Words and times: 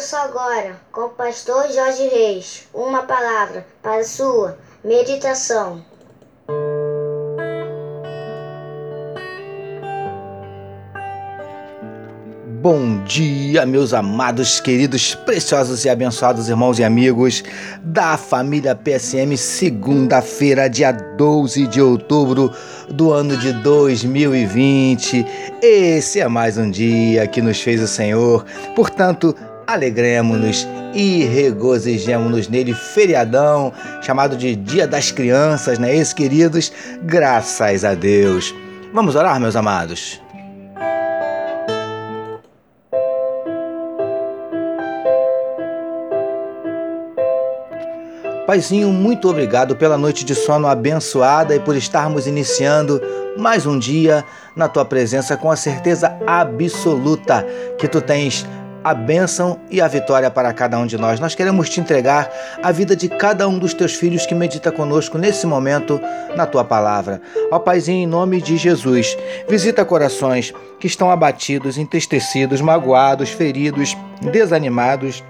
Ouça 0.00 0.20
agora, 0.20 0.80
com 0.90 1.02
o 1.02 1.08
pastor 1.10 1.70
Jorge 1.70 2.08
Reis, 2.08 2.66
uma 2.72 3.02
palavra 3.02 3.66
para 3.82 4.02
sua 4.02 4.56
meditação. 4.82 5.84
Bom 12.62 13.04
dia, 13.04 13.66
meus 13.66 13.92
amados, 13.92 14.58
queridos, 14.58 15.14
preciosos 15.14 15.84
e 15.84 15.90
abençoados 15.90 16.48
irmãos 16.48 16.78
e 16.78 16.84
amigos 16.84 17.44
da 17.82 18.16
família 18.16 18.74
PSM, 18.74 19.36
segunda-feira, 19.36 20.68
dia 20.68 20.92
12 20.92 21.66
de 21.66 21.80
outubro 21.80 22.50
do 22.88 23.12
ano 23.12 23.36
de 23.36 23.52
2020. 23.52 25.26
Esse 25.62 26.20
é 26.20 26.28
mais 26.28 26.56
um 26.56 26.70
dia 26.70 27.26
que 27.26 27.42
nos 27.42 27.60
fez 27.60 27.82
o 27.82 27.86
Senhor, 27.86 28.44
portanto, 28.74 29.34
alegremos-nos 29.72 30.66
e 30.92 31.24
regozijemos-nos 31.24 32.48
nele, 32.48 32.74
feriadão, 32.74 33.72
chamado 34.02 34.36
de 34.36 34.56
Dia 34.56 34.86
das 34.86 35.12
Crianças, 35.12 35.78
não 35.78 35.88
é 35.88 35.94
isso, 35.94 36.14
queridos? 36.14 36.72
Graças 37.02 37.84
a 37.84 37.94
Deus. 37.94 38.54
Vamos 38.92 39.14
orar, 39.14 39.38
meus 39.38 39.54
amados. 39.54 40.20
Paizinho, 48.46 48.88
muito 48.88 49.28
obrigado 49.28 49.76
pela 49.76 49.96
noite 49.96 50.24
de 50.24 50.34
sono 50.34 50.66
abençoada 50.66 51.54
e 51.54 51.60
por 51.60 51.76
estarmos 51.76 52.26
iniciando 52.26 53.00
mais 53.38 53.64
um 53.64 53.78
dia 53.78 54.24
na 54.56 54.66
tua 54.66 54.84
presença 54.84 55.36
com 55.36 55.52
a 55.52 55.54
certeza 55.54 56.18
absoluta 56.26 57.46
que 57.78 57.86
tu 57.86 58.00
tens 58.00 58.44
a 58.82 58.94
bênção 58.94 59.60
e 59.70 59.80
a 59.80 59.88
vitória 59.88 60.30
para 60.30 60.52
cada 60.52 60.78
um 60.78 60.86
de 60.86 60.96
nós. 60.96 61.20
Nós 61.20 61.34
queremos 61.34 61.68
te 61.68 61.80
entregar 61.80 62.30
a 62.62 62.72
vida 62.72 62.96
de 62.96 63.08
cada 63.08 63.46
um 63.48 63.58
dos 63.58 63.74
teus 63.74 63.94
filhos 63.94 64.26
que 64.26 64.34
medita 64.34 64.72
conosco 64.72 65.18
nesse 65.18 65.46
momento 65.46 66.00
na 66.36 66.46
tua 66.46 66.64
palavra. 66.64 67.20
Ó 67.50 67.58
Paizinho, 67.58 68.04
em 68.04 68.06
nome 68.06 68.40
de 68.40 68.56
Jesus, 68.56 69.16
visita 69.48 69.84
corações 69.84 70.54
que 70.78 70.86
estão 70.86 71.10
abatidos, 71.10 71.76
entristecidos, 71.76 72.60
magoados, 72.60 73.30
feridos, 73.30 73.96
desanimados 74.32 75.22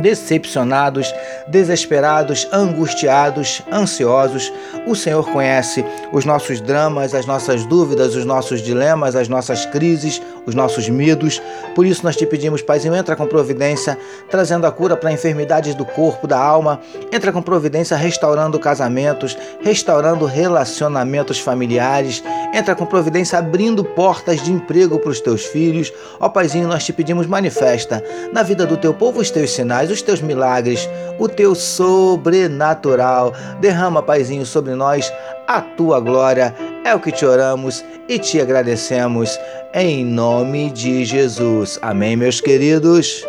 decepcionados, 0.00 1.14
desesperados, 1.48 2.48
angustiados, 2.52 3.62
ansiosos. 3.72 4.52
O 4.86 4.94
Senhor 4.94 5.28
conhece 5.30 5.84
os 6.12 6.24
nossos 6.24 6.60
dramas, 6.60 7.14
as 7.14 7.26
nossas 7.26 7.64
dúvidas, 7.66 8.14
os 8.14 8.24
nossos 8.24 8.62
dilemas, 8.62 9.14
as 9.14 9.28
nossas 9.28 9.66
crises, 9.66 10.20
os 10.46 10.54
nossos 10.54 10.88
medos. 10.88 11.40
Por 11.74 11.86
isso 11.86 12.04
nós 12.04 12.16
te 12.16 12.26
pedimos, 12.26 12.62
Paizinho, 12.62 12.94
entra 12.94 13.14
com 13.14 13.26
providência, 13.26 13.98
trazendo 14.30 14.66
a 14.66 14.72
cura 14.72 14.96
para 14.96 15.12
enfermidades 15.12 15.74
do 15.74 15.84
corpo, 15.84 16.26
da 16.26 16.38
alma. 16.38 16.80
Entra 17.12 17.32
com 17.32 17.42
providência 17.42 17.96
restaurando 17.96 18.58
casamentos, 18.58 19.36
restaurando 19.60 20.24
relacionamentos 20.24 21.38
familiares. 21.38 22.22
Entra 22.52 22.74
com 22.74 22.86
providência 22.86 23.38
abrindo 23.38 23.84
portas 23.84 24.42
de 24.42 24.52
emprego 24.52 24.98
para 24.98 25.10
os 25.10 25.20
teus 25.20 25.44
filhos. 25.44 25.92
Ó 26.18 26.28
Paizinho, 26.28 26.68
nós 26.68 26.84
te 26.84 26.92
pedimos, 26.92 27.26
manifesta 27.26 28.02
na 28.32 28.42
vida 28.42 28.66
do 28.66 28.76
teu 28.76 28.94
povo 28.94 29.20
os 29.20 29.30
teus 29.30 29.50
sinais 29.52 29.89
os 29.90 30.02
teus 30.02 30.20
milagres, 30.20 30.88
o 31.18 31.28
teu 31.28 31.54
sobrenatural. 31.54 33.32
Derrama, 33.60 34.02
Paizinho, 34.02 34.46
sobre 34.46 34.74
nós 34.74 35.12
a 35.46 35.60
tua 35.60 36.00
glória. 36.00 36.54
É 36.84 36.94
o 36.94 37.00
que 37.00 37.12
te 37.12 37.26
oramos 37.26 37.84
e 38.08 38.18
te 38.18 38.40
agradecemos 38.40 39.38
em 39.74 40.04
nome 40.04 40.70
de 40.70 41.04
Jesus. 41.04 41.78
Amém, 41.82 42.16
meus 42.16 42.40
queridos. 42.40 43.24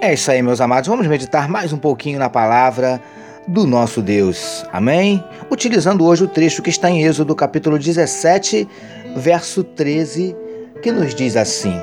É 0.00 0.14
isso 0.14 0.30
aí, 0.30 0.42
meus 0.42 0.60
amados. 0.60 0.88
Vamos 0.88 1.06
meditar 1.06 1.48
mais 1.48 1.72
um 1.72 1.78
pouquinho 1.78 2.18
na 2.18 2.28
palavra 2.28 3.00
do 3.46 3.66
nosso 3.66 4.00
Deus. 4.00 4.64
Amém? 4.72 5.22
Utilizando 5.50 6.04
hoje 6.04 6.24
o 6.24 6.28
trecho 6.28 6.62
que 6.62 6.70
está 6.70 6.90
em 6.90 7.04
Êxodo, 7.04 7.34
capítulo 7.34 7.78
17, 7.78 8.68
verso 9.16 9.64
13, 9.64 10.36
que 10.82 10.92
nos 10.92 11.14
diz 11.14 11.36
assim: 11.36 11.74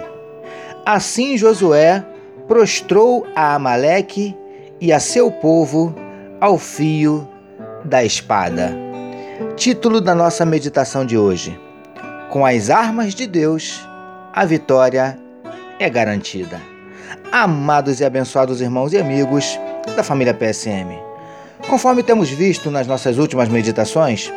Assim 0.86 1.38
Josué 1.38 2.04
prostrou 2.48 3.28
a 3.36 3.56
Amaleque 3.56 4.36
e 4.80 4.92
a 4.92 5.00
seu 5.00 5.32
povo 5.32 5.94
ao 6.40 6.58
fio 6.58 7.28
da 7.84 8.04
espada. 8.04 8.76
Título 9.56 10.02
da 10.02 10.16
nossa 10.16 10.46
meditação 10.46 11.06
de 11.06 11.18
hoje: 11.18 11.60
Com 12.30 12.46
as 12.46 12.70
armas 12.70 13.14
de 13.14 13.28
Deus, 13.28 13.88
a 14.34 14.46
vitória 14.46 15.18
é 15.80 15.90
garantida. 15.90 16.60
Amados 17.32 18.00
e 18.00 18.06
abençoados 18.06 18.62
irmãos 18.62 18.94
e 18.94 18.98
amigos 18.98 19.60
da 19.96 20.04
família 20.04 20.34
PSM. 20.34 21.09
Conforme 21.70 22.02
temos 22.02 22.32
visto 22.32 22.72
nas 22.72 22.88
nossas 22.88 23.20
últimas 23.20 23.48
meditações, 23.48 24.34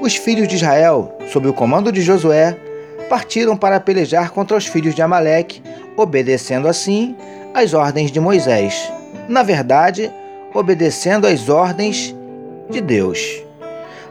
os 0.00 0.14
filhos 0.14 0.46
de 0.46 0.54
Israel, 0.54 1.12
sob 1.32 1.48
o 1.48 1.52
comando 1.52 1.90
de 1.90 2.00
Josué, 2.00 2.56
partiram 3.08 3.56
para 3.56 3.80
pelejar 3.80 4.30
contra 4.30 4.56
os 4.56 4.66
filhos 4.66 4.94
de 4.94 5.02
Amaleque, 5.02 5.60
obedecendo 5.96 6.68
assim 6.68 7.16
às 7.52 7.74
ordens 7.74 8.12
de 8.12 8.20
Moisés. 8.20 8.88
Na 9.28 9.42
verdade, 9.42 10.12
obedecendo 10.54 11.26
às 11.26 11.48
ordens 11.48 12.14
de 12.70 12.80
Deus. 12.80 13.42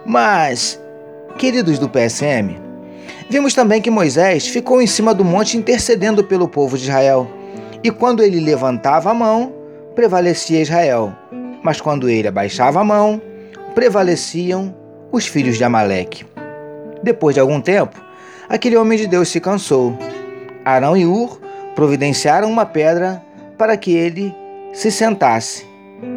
Mas, 0.05 0.77
queridos 1.37 1.79
do 1.79 1.87
PSM, 1.87 2.59
vimos 3.29 3.53
também 3.53 3.81
que 3.81 3.89
Moisés 3.89 4.47
ficou 4.47 4.81
em 4.81 4.87
cima 4.87 5.13
do 5.13 5.23
monte 5.23 5.55
intercedendo 5.55 6.25
pelo 6.25 6.49
povo 6.49 6.77
de 6.77 6.83
Israel. 6.83 7.25
E 7.81 7.89
quando 7.89 8.21
ele 8.21 8.41
levantava 8.41 9.11
a 9.11 9.13
mão, 9.13 9.53
prevalecia 9.95 10.61
Israel 10.61 11.13
mas 11.65 11.81
quando 11.81 12.07
ele 12.07 12.27
abaixava 12.27 12.79
a 12.79 12.83
mão, 12.83 13.19
prevaleciam 13.73 14.71
os 15.11 15.25
filhos 15.25 15.57
de 15.57 15.63
Amaleque. 15.63 16.23
Depois 17.01 17.33
de 17.33 17.39
algum 17.39 17.59
tempo, 17.59 17.99
aquele 18.47 18.77
homem 18.77 18.99
de 18.99 19.07
Deus 19.07 19.29
se 19.29 19.39
cansou. 19.39 19.97
Arão 20.63 20.95
e 20.95 21.07
Ur 21.07 21.41
providenciaram 21.73 22.51
uma 22.51 22.67
pedra 22.67 23.19
para 23.57 23.75
que 23.75 23.95
ele 23.95 24.31
se 24.73 24.91
sentasse 24.91 25.65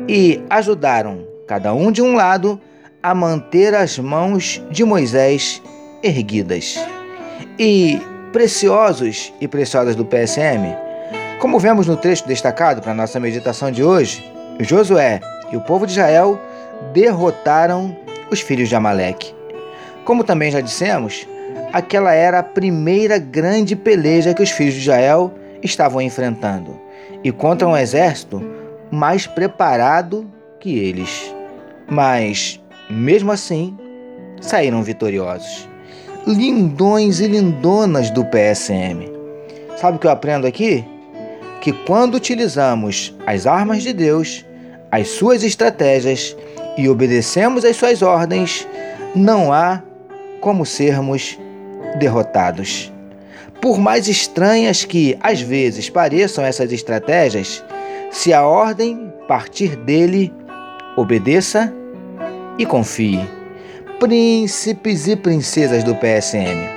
e 0.07 0.39
ajudaram, 0.51 1.27
cada 1.47 1.73
um 1.73 1.91
de 1.91 2.03
um 2.03 2.15
lado, 2.15 2.61
a 3.03 3.15
manter 3.15 3.75
as 3.75 3.99
mãos 3.99 4.63
de 4.71 4.85
Moisés 4.85 5.63
erguidas. 6.03 6.79
E 7.59 7.99
preciosos 8.35 9.33
e 9.41 9.49
preciosas 9.49 9.97
do 9.97 10.05
PSM, 10.05 10.77
como 11.41 11.59
vemos 11.59 11.87
no 11.87 11.97
trecho 11.97 12.29
destacado 12.29 12.83
para 12.83 12.93
nossa 12.93 13.19
meditação 13.19 13.71
de 13.71 13.83
hoje, 13.83 14.23
Josué 14.61 15.21
e 15.53 15.57
o 15.57 15.61
povo 15.61 15.87
de 15.87 15.93
Israel 15.93 16.41
derrotaram 16.93 17.97
os 18.31 18.41
filhos 18.41 18.69
de 18.69 18.77
Amaleque. 18.77 19.35
Como 20.05 20.25
também 20.25 20.51
já 20.51 20.61
dissemos, 20.61 21.27
aquela 21.73 22.13
era 22.13 22.39
a 22.39 22.43
primeira 22.43 23.19
grande 23.19 23.77
peleja 23.77 24.35
que 24.35 24.43
os 24.43 24.51
filhos 24.51 24.75
de 24.75 24.81
Israel 24.81 25.33
estavam 25.63 26.01
enfrentando 26.01 26.79
e 27.23 27.33
contra 27.33 27.67
um 27.67 27.77
exército 27.77 28.43
mais 28.91 29.27
preparado 29.27 30.27
que 30.61 30.79
eles. 30.79 31.35
Mas, 31.87 32.61
mesmo 32.89 33.33
assim, 33.33 33.77
saíram 34.41 34.83
vitoriosos. 34.83 35.69
Lindões 36.27 37.21
e 37.21 37.27
lindonas 37.27 38.11
do 38.11 38.25
PSM. 38.25 39.11
Sabe 39.77 39.97
o 39.97 40.01
que 40.01 40.07
eu 40.07 40.11
aprendo 40.11 40.47
aqui? 40.47 40.85
Que 41.61 41.73
quando 41.73 42.15
utilizamos 42.15 43.17
as 43.27 43.47
armas 43.47 43.83
de 43.83 43.93
Deus, 43.93 44.45
as 44.91 45.09
suas 45.09 45.43
estratégias 45.43 46.37
e 46.77 46.89
obedecemos 46.89 47.65
às 47.65 47.77
suas 47.77 48.03
ordens, 48.03 48.67
não 49.15 49.53
há 49.53 49.83
como 50.41 50.65
sermos 50.65 51.39
derrotados. 51.99 52.93
Por 53.61 53.79
mais 53.79 54.07
estranhas 54.09 54.85
que 54.85 55.19
às 55.21 55.41
vezes 55.41 55.91
pareçam 55.91 56.45
essas 56.45 56.73
estratégias, 56.73 57.63
se 58.11 58.33
a 58.33 58.47
ordem 58.47 59.13
partir 59.27 59.77
dele, 59.77 60.33
obedeça 60.97 61.73
e 62.57 62.65
confie. 62.65 63.21
Príncipes 64.01 65.07
e 65.07 65.17
princesas 65.17 65.85
do 65.85 65.95
PSM. 65.95 66.69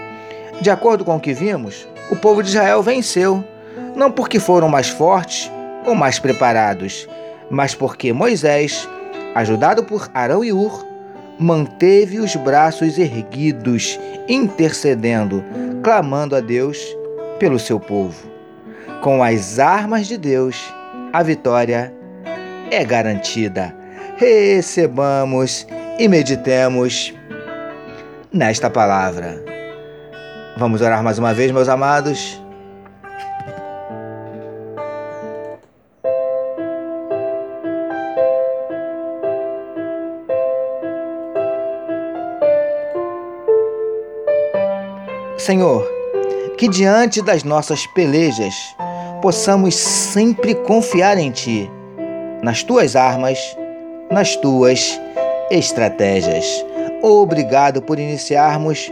De 0.60 0.69
acordo 0.69 1.06
com 1.06 1.16
o 1.16 1.19
que 1.19 1.34
vimos, 1.34 1.88
o 2.12 2.16
povo 2.16 2.44
de 2.44 2.50
Israel 2.50 2.84
venceu, 2.84 3.44
não 3.96 4.12
porque 4.12 4.40
foram 4.40 4.68
mais 4.68 4.90
fortes 4.90 5.50
ou 5.86 5.96
mais 5.96 6.19
preparados, 6.19 7.07
mas 7.51 7.75
porque 7.75 8.13
Moisés, 8.13 8.88
ajudado 9.36 9.83
por 9.83 10.09
Arão 10.13 10.44
e 10.44 10.53
Ur, 10.53 10.86
manteve 11.38 12.19
os 12.19 12.36
braços 12.38 12.98
erguidos, 12.98 14.00
intercedendo, 14.27 15.44
clamando 15.83 16.36
a 16.36 16.39
Deus 16.39 16.80
pelo 17.38 17.59
seu 17.59 17.80
povo. 17.80 18.31
Com 19.01 19.21
as 19.21 19.59
armas 19.59 20.07
de 20.07 20.18
Deus, 20.18 20.74
a 21.12 21.21
vitória 21.21 21.94
é 22.71 22.86
garantida. 22.86 23.75
recebamos 24.18 25.68
e 25.97 26.07
meditemos 26.07 27.13
nesta 28.31 28.69
palavra. 28.69 29.44
Vamos 30.57 30.81
orar 30.81 31.04
mais 31.04 31.18
uma 31.18 31.33
vez, 31.33 31.51
meus 31.51 31.68
amados. 31.68 32.39
Senhor, 45.42 45.84
que 46.56 46.68
diante 46.68 47.20
das 47.20 47.44
nossas 47.44 47.88
pelejas 47.88 48.54
possamos 49.24 49.74
sempre 49.74 50.54
confiar 50.54 51.18
em 51.18 51.32
Ti, 51.32 51.70
nas 52.44 52.62
Tuas 52.62 52.96
armas, 52.96 53.40
nas 54.12 54.36
Tuas 54.36 55.02
estratégias. 55.50 56.46
Obrigado 57.02 57.82
por 57.82 57.98
iniciarmos 57.98 58.92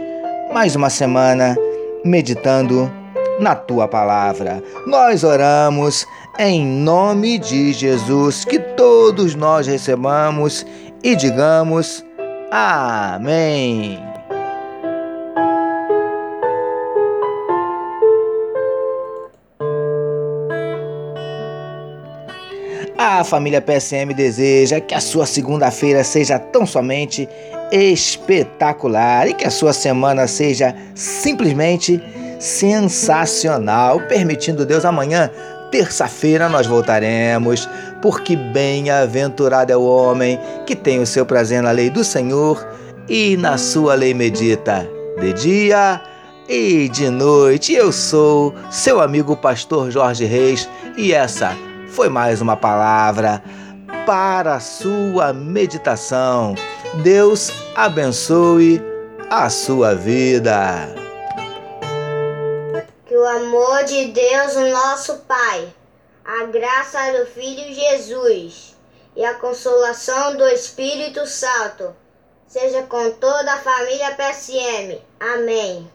mais 0.52 0.74
uma 0.74 0.90
semana 0.90 1.56
meditando 2.04 2.90
na 3.38 3.54
Tua 3.54 3.86
palavra. 3.86 4.60
Nós 4.88 5.22
oramos 5.22 6.04
em 6.36 6.66
nome 6.66 7.38
de 7.38 7.72
Jesus, 7.72 8.44
que 8.44 8.58
todos 8.58 9.36
nós 9.36 9.68
recebamos 9.68 10.66
e 11.00 11.14
digamos 11.14 12.04
Amém. 12.50 14.09
A 23.02 23.24
família 23.24 23.62
PSM 23.62 24.12
deseja 24.14 24.78
que 24.78 24.94
a 24.94 25.00
sua 25.00 25.24
segunda-feira 25.24 26.04
seja 26.04 26.38
tão 26.38 26.66
somente 26.66 27.26
espetacular 27.72 29.26
e 29.26 29.32
que 29.32 29.46
a 29.46 29.50
sua 29.50 29.72
semana 29.72 30.26
seja 30.26 30.76
simplesmente 30.94 31.98
sensacional. 32.38 34.00
Permitindo 34.00 34.66
Deus, 34.66 34.84
amanhã, 34.84 35.30
terça-feira, 35.70 36.46
nós 36.46 36.66
voltaremos, 36.66 37.66
porque 38.02 38.36
bem-aventurado 38.36 39.72
é 39.72 39.76
o 39.78 39.82
homem 39.82 40.38
que 40.66 40.76
tem 40.76 41.00
o 41.00 41.06
seu 41.06 41.24
prazer 41.24 41.62
na 41.62 41.70
lei 41.70 41.88
do 41.88 42.04
Senhor 42.04 42.68
e 43.08 43.34
na 43.34 43.56
sua 43.56 43.94
lei 43.94 44.12
medita 44.12 44.86
de 45.18 45.32
dia 45.32 46.02
e 46.46 46.86
de 46.90 47.08
noite. 47.08 47.72
Eu 47.72 47.92
sou 47.92 48.54
seu 48.70 49.00
amigo 49.00 49.34
pastor 49.34 49.90
Jorge 49.90 50.26
Reis 50.26 50.68
e 50.98 51.14
essa 51.14 51.56
foi 51.90 52.08
mais 52.08 52.40
uma 52.40 52.56
palavra 52.56 53.42
para 54.06 54.54
a 54.54 54.60
sua 54.60 55.32
meditação. 55.32 56.54
Deus 57.02 57.50
abençoe 57.74 58.82
a 59.28 59.50
sua 59.50 59.94
vida. 59.94 60.94
Que 63.06 63.16
o 63.16 63.26
amor 63.26 63.84
de 63.84 64.06
Deus, 64.06 64.56
nosso 64.72 65.18
Pai, 65.20 65.68
a 66.24 66.44
graça 66.46 67.18
do 67.18 67.26
Filho 67.26 67.74
Jesus 67.74 68.76
e 69.16 69.24
a 69.24 69.34
consolação 69.34 70.36
do 70.36 70.46
Espírito 70.46 71.26
Santo 71.26 71.94
seja 72.46 72.82
com 72.82 73.10
toda 73.12 73.52
a 73.52 73.58
família 73.58 74.14
PSM. 74.14 74.98
Amém. 75.18 75.90